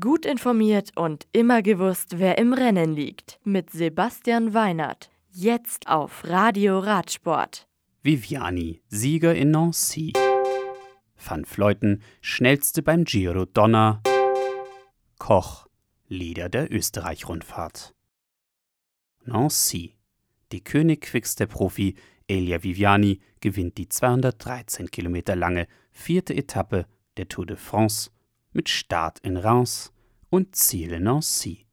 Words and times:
Gut 0.00 0.24
informiert 0.24 0.92
und 0.96 1.26
immer 1.32 1.60
gewusst, 1.60 2.18
wer 2.18 2.38
im 2.38 2.54
Rennen 2.54 2.94
liegt. 2.94 3.38
Mit 3.44 3.68
Sebastian 3.68 4.54
Weinert. 4.54 5.10
Jetzt 5.30 5.88
auf 5.88 6.24
Radio 6.24 6.78
Radsport. 6.78 7.68
Viviani, 8.02 8.80
Sieger 8.88 9.34
in 9.34 9.50
Nancy. 9.50 10.14
Van 11.22 11.44
Fleuten, 11.44 12.00
schnellste 12.22 12.82
beim 12.82 13.04
Giro 13.04 13.44
Donner. 13.44 14.02
Koch, 15.18 15.66
Leader 16.08 16.48
der 16.48 16.72
Österreich-Rundfahrt. 16.72 17.94
Nancy. 19.26 19.96
Die 20.50 20.64
König 20.64 21.12
Profi 21.50 21.94
Elia 22.26 22.62
Viviani 22.62 23.20
gewinnt 23.40 23.76
die 23.76 23.90
213 23.90 24.90
Kilometer 24.90 25.36
lange 25.36 25.66
vierte 25.92 26.34
Etappe 26.34 26.86
der 27.18 27.28
Tour 27.28 27.44
de 27.44 27.58
France 27.58 28.13
mit 28.54 28.68
Start 28.68 29.18
in 29.18 29.36
Reims 29.36 29.92
und 30.30 30.56
Ziel 30.56 30.92
in 30.92 31.02
Nancy. 31.02 31.66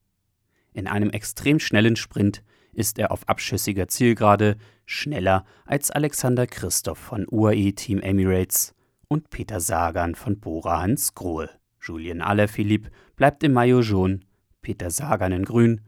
In 0.74 0.88
einem 0.88 1.12
extrem 1.12 1.60
schnellen 1.60 1.96
Sprint 1.96 2.44
ist 2.74 3.00
er 3.00 3.12
auf 3.12 3.28
abschüssiger 3.30 3.88
Zielgerade 3.88 4.58
schneller 4.86 5.46
als 5.66 5.92
Alexander 5.92 6.48
Christoph 6.48 6.98
von 6.98 7.26
UAE 7.30 7.74
Team 7.74 8.00
Emirates 8.00 8.74
und 9.08 9.30
Peter 9.30 9.60
Sagan 9.60 10.16
von 10.16 10.40
Bora 10.40 10.82
Hansgrohe. 10.82 11.50
Julien 11.82 12.22
Alaphilippe 12.22 12.92
bleibt 13.16 13.44
im 13.44 13.54
Maillot 13.54 13.84
jaune, 13.84 14.20
Peter 14.62 14.90
Sagan 14.90 15.32
in 15.32 15.46
grün 15.46 15.82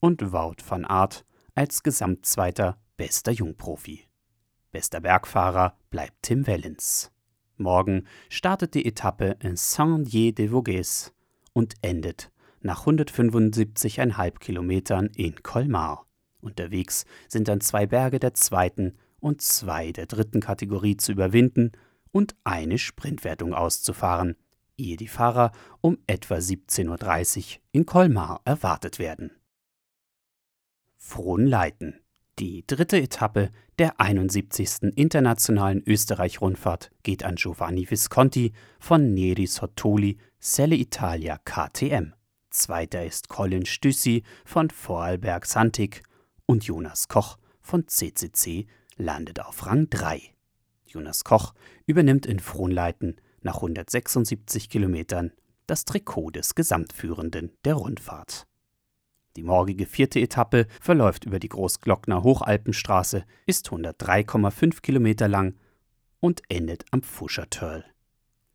und 0.00 0.32
Wout 0.32 0.62
van 0.66 0.84
Aert 0.84 1.24
als 1.54 1.82
Gesamtzweiter 1.82 2.78
bester 2.96 3.32
Jungprofi. 3.32 4.04
Bester 4.70 5.00
Bergfahrer 5.00 5.76
bleibt 5.90 6.22
Tim 6.22 6.46
Wellens. 6.46 7.10
Morgen 7.58 8.06
startet 8.28 8.74
die 8.74 8.86
Etappe 8.86 9.36
in 9.40 9.56
Saint-Dié-des-Vosges 9.56 11.12
und 11.52 11.74
endet 11.82 12.30
nach 12.60 12.86
175,5 12.86 14.38
Kilometern 14.38 15.06
in 15.14 15.42
Colmar. 15.42 16.06
Unterwegs 16.40 17.04
sind 17.26 17.48
dann 17.48 17.60
zwei 17.60 17.86
Berge 17.86 18.20
der 18.20 18.34
zweiten 18.34 18.96
und 19.20 19.42
zwei 19.42 19.92
der 19.92 20.06
dritten 20.06 20.40
Kategorie 20.40 20.96
zu 20.96 21.12
überwinden 21.12 21.72
und 22.12 22.36
eine 22.44 22.78
Sprintwertung 22.78 23.54
auszufahren, 23.54 24.36
ehe 24.76 24.96
die 24.96 25.08
Fahrer 25.08 25.52
um 25.80 25.98
etwa 26.06 26.36
17.30 26.36 27.38
Uhr 27.56 27.62
in 27.72 27.86
Colmar 27.86 28.40
erwartet 28.44 28.98
werden. 28.98 29.32
Frohnleiten 30.96 32.00
die 32.38 32.64
dritte 32.66 33.00
Etappe 33.00 33.50
der 33.78 34.00
71. 34.00 34.94
Internationalen 34.94 35.82
Österreich-Rundfahrt 35.84 36.90
geht 37.02 37.24
an 37.24 37.34
Giovanni 37.34 37.90
Visconti 37.90 38.52
von 38.78 39.12
Neri 39.12 39.46
Sottoli 39.46 40.18
Selle 40.38 40.76
Italia 40.76 41.38
KTM. 41.44 42.14
Zweiter 42.50 43.04
ist 43.04 43.28
Colin 43.28 43.66
Stüssi 43.66 44.22
von 44.44 44.70
Vorarlberg 44.70 45.46
Santig 45.46 46.02
und 46.46 46.64
Jonas 46.64 47.08
Koch 47.08 47.38
von 47.60 47.86
CCC 47.86 48.66
landet 48.96 49.40
auf 49.40 49.66
Rang 49.66 49.90
3. 49.90 50.22
Jonas 50.86 51.24
Koch 51.24 51.54
übernimmt 51.86 52.24
in 52.24 52.40
Frohnleiten 52.40 53.16
nach 53.42 53.56
176 53.56 54.70
Kilometern 54.70 55.32
das 55.66 55.84
Trikot 55.84 56.30
des 56.30 56.54
Gesamtführenden 56.54 57.52
der 57.64 57.74
Rundfahrt. 57.74 58.47
Die 59.38 59.44
morgige 59.44 59.86
vierte 59.86 60.18
Etappe 60.18 60.66
verläuft 60.80 61.24
über 61.24 61.38
die 61.38 61.48
Großglockner 61.48 62.24
Hochalpenstraße, 62.24 63.24
ist 63.46 63.68
103,5 63.70 64.80
Kilometer 64.80 65.28
lang 65.28 65.54
und 66.18 66.42
endet 66.48 66.84
am 66.90 67.02
Fuschertörl. 67.04 67.84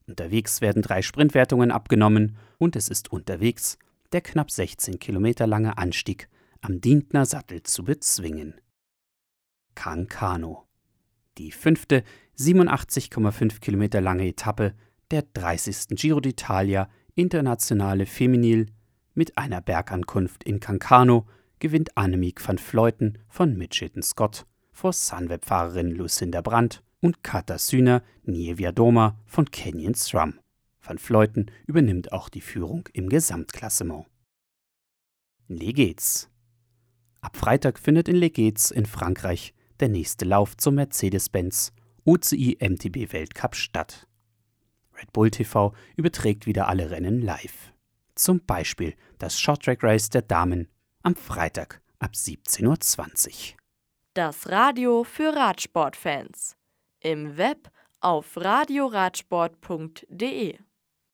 Unterwegs 0.07 0.59
werden 0.59 0.81
drei 0.81 1.01
Sprintwertungen 1.01 1.71
abgenommen 1.71 2.35
und 2.57 2.75
es 2.75 2.89
ist 2.89 3.13
unterwegs 3.13 3.77
der 4.11 4.19
knapp 4.19 4.51
16 4.51 4.99
Kilometer 4.99 5.47
lange 5.47 5.77
Anstieg 5.77 6.27
am 6.59 6.81
Dientner 6.81 7.25
Sattel 7.25 7.63
zu 7.63 7.85
bezwingen. 7.85 8.59
Cancano. 9.75 10.67
Die 11.37 11.53
fünfte, 11.53 12.03
87,5 12.37 13.61
Kilometer 13.61 14.01
lange 14.01 14.27
Etappe 14.27 14.73
der 15.11 15.21
30. 15.33 15.95
Giro 15.95 16.19
d'Italia 16.19 16.89
Internationale 17.15 18.05
Feminil 18.05 18.65
mit 19.13 19.37
einer 19.37 19.61
Bergankunft 19.61 20.43
in 20.43 20.59
Cancano 20.59 21.27
gewinnt 21.59 21.97
Annemiek 21.97 22.45
van 22.45 22.57
Fleuten 22.57 23.19
von 23.29 23.57
Mitchelton 23.57 24.03
Scott 24.03 24.45
vor 24.71 24.91
Sunweb-Fahrerin 24.91 25.91
Lucinda 25.91 26.41
Brandt 26.41 26.83
und 26.99 27.23
Katarzyna 27.23 28.01
Niewiadoma 28.23 29.17
von 29.25 29.49
Canyon 29.51 29.95
Strum. 29.95 30.39
Van 30.81 30.97
Fleuten 30.97 31.51
übernimmt 31.65 32.11
auch 32.11 32.29
die 32.29 32.41
Führung 32.41 32.89
im 32.93 33.07
Gesamtklassement. 33.07 34.05
Legetz. 35.47 36.29
Ab 37.21 37.37
Freitag 37.37 37.79
findet 37.79 38.09
in 38.09 38.15
Legetz 38.15 38.71
in 38.71 38.85
Frankreich 38.85 39.53
der 39.79 39.89
nächste 39.89 40.25
Lauf 40.25 40.57
zum 40.57 40.75
Mercedes-Benz 40.75 41.71
UCI 42.05 42.57
MTB 42.59 43.13
Weltcup 43.13 43.55
statt. 43.55 44.07
Red 44.97 45.13
Bull 45.13 45.31
TV 45.31 45.73
überträgt 45.95 46.45
wieder 46.45 46.67
alle 46.67 46.91
Rennen 46.91 47.21
live. 47.21 47.72
Zum 48.23 48.39
Beispiel 48.45 48.95
das 49.19 49.37
Short 49.37 49.65
Track 49.65 49.83
Race 49.83 50.09
der 50.09 50.21
Damen 50.21 50.69
am 51.01 51.13
Freitag 51.13 51.81
ab 51.99 52.11
17.20 52.13 53.27
Uhr. 53.27 53.33
Das 54.13 54.47
Radio 54.47 55.03
für 55.03 55.35
Radsportfans. 55.35 56.55
Im 57.01 57.35
Web 57.35 57.69
auf 57.99 58.37
radioradsport.de 58.37 60.57